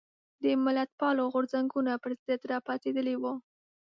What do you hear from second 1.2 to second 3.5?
غورځنګونو پر ضد راپاڅېدلي وو.